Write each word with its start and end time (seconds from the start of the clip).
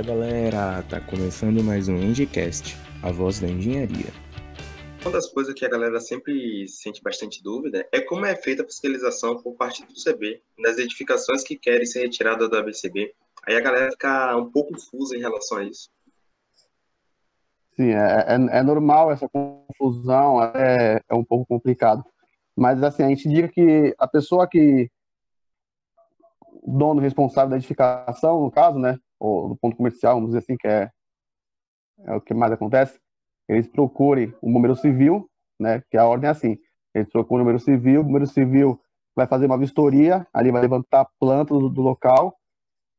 Fala 0.00 0.16
galera, 0.16 0.82
tá 0.88 0.98
começando 0.98 1.62
mais 1.62 1.86
um 1.86 1.96
Endicast, 1.96 2.74
a 3.02 3.12
voz 3.12 3.38
da 3.38 3.46
engenharia. 3.46 4.06
Uma 5.02 5.10
das 5.10 5.28
coisas 5.28 5.52
que 5.52 5.62
a 5.62 5.68
galera 5.68 6.00
sempre 6.00 6.66
sente 6.68 7.02
bastante 7.02 7.42
dúvida 7.42 7.86
é 7.92 8.00
como 8.00 8.24
é 8.24 8.34
feita 8.34 8.62
a 8.62 8.64
fiscalização 8.64 9.42
por 9.42 9.56
parte 9.56 9.84
do 9.84 9.92
CB 9.92 10.40
nas 10.58 10.78
edificações 10.78 11.44
que 11.44 11.54
querem 11.54 11.84
ser 11.84 12.00
retiradas 12.00 12.48
da 12.48 12.60
ABCB. 12.60 13.12
Aí 13.46 13.54
a 13.54 13.60
galera 13.60 13.90
fica 13.90 14.38
um 14.38 14.50
pouco 14.50 14.72
confusa 14.72 15.14
em 15.14 15.20
relação 15.20 15.58
a 15.58 15.64
isso. 15.64 15.90
Sim, 17.76 17.90
é, 17.90 18.24
é, 18.26 18.58
é 18.58 18.62
normal 18.62 19.12
essa 19.12 19.28
confusão, 19.28 20.42
é, 20.42 21.02
é 21.10 21.14
um 21.14 21.24
pouco 21.24 21.44
complicado. 21.44 22.02
Mas 22.56 22.82
assim, 22.82 23.02
a 23.02 23.08
gente 23.08 23.28
diga 23.28 23.48
que 23.48 23.94
a 23.98 24.08
pessoa 24.08 24.48
que 24.48 24.90
o 26.62 26.76
dono 26.76 27.00
responsável 27.00 27.50
da 27.50 27.56
edificação, 27.56 28.40
no 28.40 28.50
caso, 28.50 28.78
né, 28.78 28.98
ou 29.18 29.48
do 29.50 29.56
ponto 29.56 29.76
comercial, 29.76 30.14
vamos 30.14 30.30
dizer 30.30 30.38
assim, 30.38 30.56
que 30.56 30.66
é, 30.66 30.90
é 32.04 32.14
o 32.14 32.20
que 32.20 32.34
mais 32.34 32.52
acontece, 32.52 32.98
eles 33.48 33.66
procurem 33.66 34.34
o 34.40 34.50
número 34.50 34.76
civil, 34.76 35.28
né, 35.58 35.82
que 35.90 35.96
a 35.96 36.06
ordem 36.06 36.28
é 36.28 36.30
assim, 36.30 36.56
eles 36.94 37.10
procuram 37.10 37.42
o 37.42 37.46
número 37.46 37.60
civil, 37.62 38.00
o 38.00 38.04
número 38.04 38.26
civil 38.26 38.80
vai 39.14 39.26
fazer 39.26 39.46
uma 39.46 39.58
vistoria, 39.58 40.26
ali 40.32 40.50
vai 40.50 40.62
levantar 40.62 41.02
a 41.02 41.08
planta 41.18 41.54
do, 41.54 41.68
do 41.68 41.82
local 41.82 42.36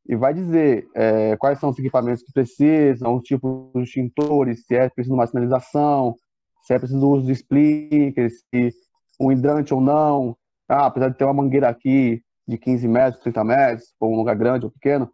e 0.07 0.15
vai 0.15 0.33
dizer 0.33 0.87
é, 0.95 1.37
quais 1.37 1.59
são 1.59 1.69
os 1.69 1.79
equipamentos 1.79 2.23
que 2.23 2.33
precisam, 2.33 3.15
os 3.15 3.23
tipos 3.23 3.71
de 3.73 3.83
extintores, 3.83 4.65
se 4.65 4.75
é 4.75 4.89
preciso 4.89 5.13
uma 5.13 5.27
sinalização, 5.27 6.15
se 6.63 6.73
é 6.73 6.79
preciso 6.79 7.07
uso 7.07 7.25
de 7.25 7.33
splinkers, 7.33 8.43
se 8.49 8.71
um 9.19 9.31
hidrante 9.31 9.73
ou 9.73 9.81
não, 9.81 10.35
ah, 10.67 10.85
apesar 10.85 11.09
de 11.09 11.17
ter 11.17 11.25
uma 11.25 11.33
mangueira 11.33 11.69
aqui, 11.69 12.21
de 12.51 12.57
15 12.57 12.87
metros, 12.87 13.23
30 13.23 13.43
metros, 13.43 13.95
ou 13.99 14.13
um 14.13 14.17
lugar 14.17 14.35
grande 14.35 14.65
ou 14.65 14.71
pequeno. 14.71 15.09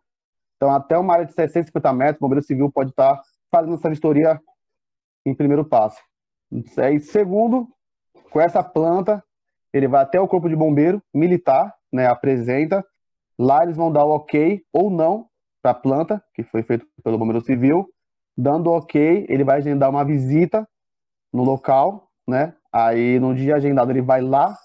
Então, 0.55 0.72
até 0.73 0.98
uma 0.98 1.13
área 1.13 1.26
de 1.26 1.34
650 1.34 1.93
metros, 1.93 2.18
o 2.18 2.21
bombeiro 2.21 2.43
civil 2.43 2.71
pode 2.71 2.90
estar 2.90 3.21
fazendo 3.52 3.76
essa 3.76 3.90
vistoria 3.90 4.41
em 5.26 5.35
primeiro 5.35 5.63
passo. 5.63 6.02
E 6.52 6.99
segundo, 6.99 7.68
com 8.32 8.41
essa 8.41 8.63
planta, 8.63 9.24
ele 9.71 9.88
vai 9.88 10.02
até 10.02 10.20
o 10.20 10.27
corpo 10.27 10.49
de 10.49 10.55
bombeiro 10.55 11.02
militar, 11.13 11.74
né, 11.91 12.08
apresenta, 12.08 12.84
lá 13.38 13.63
eles 13.63 13.77
vão 13.77 13.91
dar 13.91 14.05
o 14.05 14.15
ok 14.15 14.63
ou 14.74 14.90
não 14.90 15.27
para 15.62 15.71
a 15.71 15.76
planta, 15.76 16.24
que 16.34 16.43
foi 16.43 16.63
feito 16.63 16.88
pelo 17.04 17.18
bombeiro 17.18 17.41
civil, 17.41 17.88
dando 18.35 18.71
ok, 18.71 19.26
ele 19.30 19.43
vai 19.43 19.58
agendar 19.58 19.90
uma 19.90 20.04
visita 20.04 20.68
no 21.32 21.43
local, 21.43 22.10
né, 22.27 22.54
aí 22.71 23.20
no 23.20 23.35
dia 23.35 23.55
agendado 23.55 23.91
ele 23.91 24.02
vai 24.02 24.21
lá, 24.21 24.58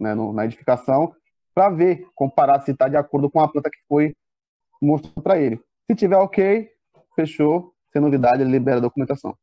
né, 0.00 0.14
no, 0.14 0.32
na 0.32 0.44
edificação, 0.44 1.12
para 1.56 1.70
ver, 1.70 2.06
comparar 2.14 2.60
se 2.60 2.72
está 2.72 2.86
de 2.86 2.98
acordo 2.98 3.30
com 3.30 3.40
a 3.40 3.48
planta 3.50 3.70
que 3.70 3.78
foi 3.88 4.14
mostrada 4.80 5.22
para 5.22 5.38
ele. 5.38 5.58
Se 5.90 5.96
tiver 5.96 6.18
ok, 6.18 6.68
fechou, 7.14 7.72
sem 7.90 8.02
novidade, 8.02 8.42
ele 8.42 8.50
libera 8.50 8.76
a 8.76 8.80
documentação. 8.80 9.34